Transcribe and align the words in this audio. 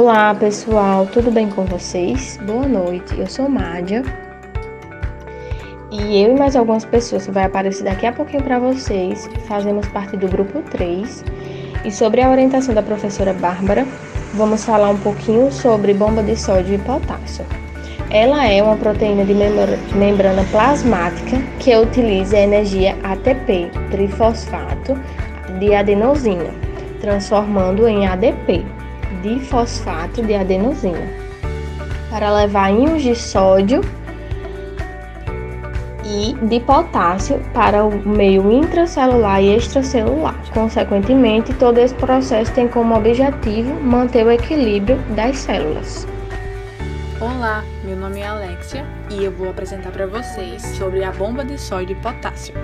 Olá 0.00 0.32
pessoal, 0.32 1.06
tudo 1.06 1.28
bem 1.28 1.50
com 1.50 1.64
vocês? 1.64 2.38
Boa 2.46 2.68
noite, 2.68 3.18
eu 3.18 3.26
sou 3.26 3.48
Mádia. 3.48 4.04
E 5.90 6.22
eu 6.22 6.36
e 6.36 6.38
mais 6.38 6.54
algumas 6.54 6.84
pessoas 6.84 7.26
que 7.26 7.32
vai 7.32 7.42
aparecer 7.42 7.82
daqui 7.82 8.06
a 8.06 8.12
pouquinho 8.12 8.44
para 8.44 8.60
vocês 8.60 9.28
fazemos 9.48 9.88
parte 9.88 10.16
do 10.16 10.28
grupo 10.28 10.62
3 10.70 11.24
e 11.84 11.90
sobre 11.90 12.20
a 12.20 12.30
orientação 12.30 12.72
da 12.76 12.80
professora 12.80 13.32
Bárbara 13.32 13.84
vamos 14.34 14.64
falar 14.64 14.90
um 14.90 14.98
pouquinho 14.98 15.50
sobre 15.50 15.92
bomba 15.92 16.22
de 16.22 16.36
sódio 16.36 16.76
e 16.76 16.78
potássio. 16.78 17.44
Ela 18.08 18.46
é 18.46 18.62
uma 18.62 18.76
proteína 18.76 19.24
de 19.24 19.34
membrana 19.34 20.44
plasmática 20.52 21.38
que 21.58 21.76
utiliza 21.76 22.36
a 22.36 22.42
energia 22.42 22.96
ATP, 23.02 23.68
trifosfato 23.90 24.96
de 25.58 25.74
adenosina, 25.74 26.54
transformando 27.00 27.88
em 27.88 28.06
ADP, 28.06 28.64
difosfato 29.22 30.22
de 30.22 30.34
adenosina, 30.34 31.06
para 32.10 32.32
levar 32.32 32.70
íons 32.70 33.02
de 33.02 33.14
sódio 33.14 33.80
e 36.04 36.34
de 36.46 36.60
potássio 36.60 37.40
para 37.52 37.84
o 37.84 38.08
meio 38.08 38.50
intracelular 38.50 39.42
e 39.42 39.56
extracelular. 39.56 40.34
Consequentemente, 40.54 41.52
todo 41.54 41.78
esse 41.78 41.94
processo 41.94 42.52
tem 42.54 42.66
como 42.66 42.96
objetivo 42.96 43.74
manter 43.80 44.24
o 44.24 44.30
equilíbrio 44.30 44.96
das 45.14 45.36
células. 45.36 46.06
Olá, 47.20 47.64
meu 47.84 47.96
nome 47.96 48.20
é 48.20 48.26
Alexia 48.26 48.86
e 49.10 49.24
eu 49.24 49.32
vou 49.32 49.50
apresentar 49.50 49.90
para 49.90 50.06
vocês 50.06 50.62
sobre 50.62 51.02
a 51.02 51.10
bomba 51.10 51.44
de 51.44 51.58
sódio 51.58 51.96
e 51.96 52.00
potássio. 52.00 52.54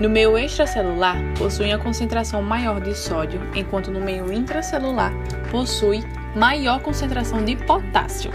No 0.00 0.08
meio 0.08 0.36
extracelular, 0.36 1.16
possui 1.38 1.70
a 1.70 1.78
concentração 1.78 2.42
maior 2.42 2.80
de 2.80 2.94
sódio, 2.96 3.40
enquanto 3.54 3.92
no 3.92 4.00
meio 4.00 4.32
intracelular 4.32 5.12
possui 5.52 6.02
maior 6.34 6.80
concentração 6.80 7.44
de 7.44 7.54
potássio. 7.54 8.32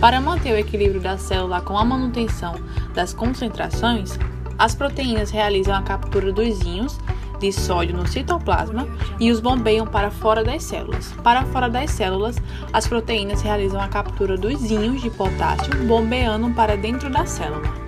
Para 0.00 0.20
manter 0.20 0.52
o 0.52 0.58
equilíbrio 0.58 1.00
da 1.00 1.18
célula 1.18 1.60
com 1.60 1.76
a 1.76 1.84
manutenção 1.84 2.54
das 2.94 3.12
concentrações, 3.12 4.16
as 4.56 4.76
proteínas 4.76 5.30
realizam 5.30 5.74
a 5.74 5.82
captura 5.82 6.30
dos 6.32 6.60
íons 6.62 6.96
de 7.40 7.52
sódio 7.52 7.96
no 7.96 8.06
citoplasma 8.06 8.86
e 9.18 9.32
os 9.32 9.40
bombeiam 9.40 9.84
para 9.84 10.08
fora 10.08 10.44
das 10.44 10.62
células. 10.62 11.12
Para 11.24 11.44
fora 11.46 11.68
das 11.68 11.90
células, 11.90 12.36
as 12.72 12.86
proteínas 12.86 13.42
realizam 13.42 13.80
a 13.80 13.88
captura 13.88 14.36
dos 14.36 14.70
íons 14.70 15.02
de 15.02 15.10
potássio, 15.10 15.74
bombeando 15.84 16.48
para 16.50 16.76
dentro 16.76 17.10
da 17.10 17.26
célula. 17.26 17.81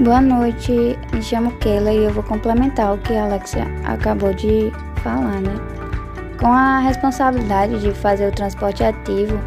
Boa 0.00 0.22
noite, 0.22 0.98
me 1.12 1.22
chamo 1.22 1.52
Keila 1.58 1.92
e 1.92 2.04
eu 2.04 2.10
vou 2.10 2.22
complementar 2.22 2.94
o 2.94 2.98
que 2.98 3.12
a 3.12 3.24
Alexia 3.24 3.66
acabou 3.84 4.32
de 4.32 4.72
falar, 5.02 5.38
né? 5.38 5.54
Com 6.40 6.46
a 6.46 6.78
responsabilidade 6.78 7.78
de 7.78 7.92
fazer 7.92 8.26
o 8.26 8.32
transporte 8.32 8.82
ativo 8.82 9.38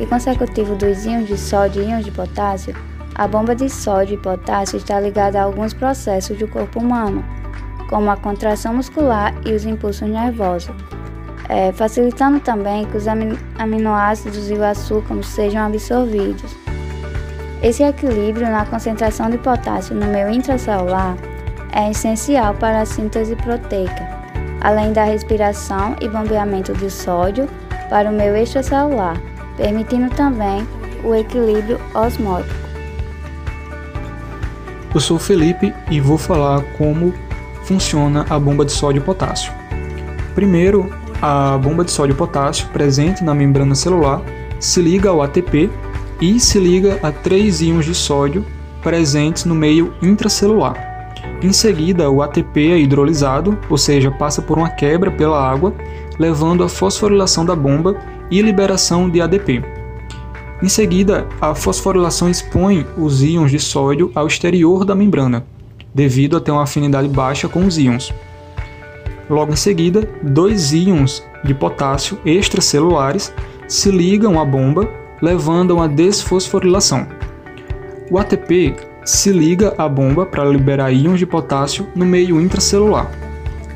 e 0.00 0.04
consecutivo 0.04 0.74
dos 0.74 1.06
íons 1.06 1.28
de 1.28 1.38
sódio 1.38 1.82
e 1.82 1.86
íons 1.86 2.04
de 2.04 2.10
potássio, 2.10 2.74
a 3.14 3.28
bomba 3.28 3.54
de 3.54 3.70
sódio 3.70 4.14
e 4.14 4.18
potássio 4.18 4.76
está 4.76 4.98
ligada 4.98 5.40
a 5.40 5.44
alguns 5.44 5.72
processos 5.72 6.36
do 6.36 6.48
corpo 6.48 6.80
humano, 6.80 7.24
como 7.88 8.10
a 8.10 8.16
contração 8.16 8.74
muscular 8.74 9.32
e 9.46 9.52
os 9.52 9.64
impulsos 9.64 10.08
nervosos, 10.08 10.74
é, 11.48 11.70
facilitando 11.72 12.40
também 12.40 12.86
que 12.86 12.96
os 12.96 13.06
aminoácidos 13.06 14.50
e 14.50 14.54
o 14.54 14.64
açúcar 14.64 15.22
sejam 15.22 15.64
absorvidos. 15.64 16.56
Esse 17.62 17.84
equilíbrio 17.84 18.50
na 18.50 18.66
concentração 18.66 19.30
de 19.30 19.38
potássio 19.38 19.94
no 19.94 20.06
meio 20.06 20.28
intracelular 20.30 21.16
é 21.70 21.92
essencial 21.92 22.54
para 22.54 22.80
a 22.80 22.84
síntese 22.84 23.36
proteica, 23.36 24.08
além 24.60 24.92
da 24.92 25.04
respiração 25.04 25.94
e 26.00 26.08
bombeamento 26.08 26.72
de 26.72 26.90
sódio 26.90 27.48
para 27.88 28.10
o 28.10 28.12
meio 28.12 28.36
extracelular, 28.36 29.16
permitindo 29.56 30.12
também 30.12 30.66
o 31.04 31.14
equilíbrio 31.14 31.80
osmótico. 31.94 32.52
Eu 34.92 35.00
sou 35.00 35.16
Felipe 35.16 35.72
e 35.88 36.00
vou 36.00 36.18
falar 36.18 36.62
como 36.76 37.14
funciona 37.62 38.26
a 38.28 38.40
bomba 38.40 38.64
de 38.64 38.72
sódio 38.72 39.02
potássio. 39.02 39.52
Primeiro, 40.34 40.92
a 41.22 41.56
bomba 41.58 41.84
de 41.84 41.92
sódio 41.92 42.16
potássio 42.16 42.66
presente 42.70 43.22
na 43.22 43.32
membrana 43.32 43.76
celular 43.76 44.20
se 44.58 44.82
liga 44.82 45.10
ao 45.10 45.22
ATP 45.22 45.70
e 46.22 46.38
se 46.38 46.56
liga 46.56 47.00
a 47.02 47.10
três 47.10 47.60
íons 47.60 47.84
de 47.84 47.96
sódio 47.96 48.46
presentes 48.80 49.44
no 49.44 49.56
meio 49.56 49.92
intracelular. 50.00 51.12
Em 51.42 51.52
seguida, 51.52 52.08
o 52.08 52.22
ATP 52.22 52.70
é 52.70 52.78
hidrolisado, 52.78 53.58
ou 53.68 53.76
seja, 53.76 54.08
passa 54.08 54.40
por 54.40 54.56
uma 54.56 54.70
quebra 54.70 55.10
pela 55.10 55.44
água, 55.44 55.74
levando 56.20 56.62
à 56.62 56.68
fosforilação 56.68 57.44
da 57.44 57.56
bomba 57.56 57.96
e 58.30 58.40
liberação 58.40 59.10
de 59.10 59.20
ADP. 59.20 59.64
Em 60.62 60.68
seguida, 60.68 61.26
a 61.40 61.56
fosforilação 61.56 62.30
expõe 62.30 62.86
os 62.96 63.20
íons 63.20 63.50
de 63.50 63.58
sódio 63.58 64.12
ao 64.14 64.28
exterior 64.28 64.84
da 64.84 64.94
membrana, 64.94 65.44
devido 65.92 66.36
a 66.36 66.40
ter 66.40 66.52
uma 66.52 66.62
afinidade 66.62 67.08
baixa 67.08 67.48
com 67.48 67.66
os 67.66 67.76
íons. 67.76 68.14
Logo 69.28 69.52
em 69.52 69.56
seguida, 69.56 70.08
dois 70.22 70.72
íons 70.72 71.20
de 71.42 71.52
potássio 71.52 72.16
extracelulares 72.24 73.34
se 73.66 73.90
ligam 73.90 74.40
à 74.40 74.44
bomba, 74.44 75.01
levando 75.22 75.70
a 75.70 75.76
uma 75.76 75.88
desfosforilação. 75.88 77.06
O 78.10 78.18
ATP 78.18 78.74
se 79.04 79.30
liga 79.30 79.74
à 79.78 79.88
bomba 79.88 80.26
para 80.26 80.44
liberar 80.44 80.92
íons 80.92 81.18
de 81.18 81.26
potássio 81.26 81.86
no 81.94 82.04
meio 82.04 82.40
intracelular. 82.40 83.10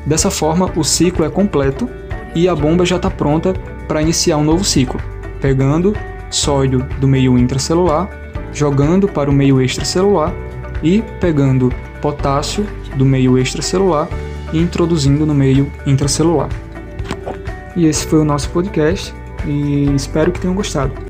Dessa 0.05 0.29
forma, 0.29 0.71
o 0.75 0.83
ciclo 0.83 1.25
é 1.25 1.29
completo 1.29 1.89
e 2.35 2.47
a 2.47 2.55
bomba 2.55 2.85
já 2.85 2.97
está 2.97 3.09
pronta 3.09 3.53
para 3.87 4.01
iniciar 4.01 4.37
um 4.37 4.43
novo 4.43 4.63
ciclo, 4.63 4.99
pegando 5.41 5.93
sódio 6.29 6.85
do 6.99 7.07
meio 7.07 7.37
intracelular, 7.37 8.09
jogando 8.53 9.07
para 9.07 9.29
o 9.29 9.33
meio 9.33 9.61
extracelular 9.61 10.33
e 10.83 11.01
pegando 11.19 11.73
potássio 12.01 12.65
do 12.95 13.05
meio 13.05 13.37
extracelular 13.37 14.07
e 14.53 14.59
introduzindo 14.59 15.25
no 15.25 15.33
meio 15.33 15.71
intracelular. 15.85 16.49
E 17.75 17.85
esse 17.85 18.05
foi 18.07 18.19
o 18.19 18.25
nosso 18.25 18.49
podcast 18.49 19.13
e 19.45 19.93
espero 19.95 20.31
que 20.31 20.39
tenham 20.39 20.55
gostado. 20.55 21.06